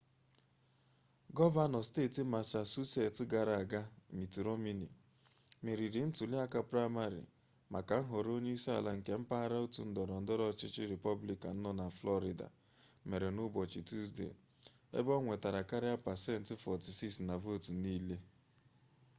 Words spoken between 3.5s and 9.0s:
aga mitt romney meriri ntuliaka praịmarị maka nhọrọ onye isi ala